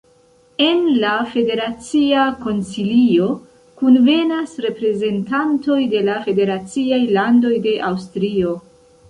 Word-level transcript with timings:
En 0.67 0.79
la 1.01 1.09
Federacia 1.33 2.23
Konsilio 2.45 3.27
kunvenas 3.83 4.57
reprezentantoj 4.67 5.79
de 5.93 6.03
la 6.09 6.17
federaciaj 6.25 7.01
landoj 7.21 7.55
de 7.69 7.77
Aŭstrio. 7.93 8.57